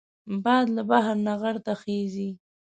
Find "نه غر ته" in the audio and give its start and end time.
1.25-1.73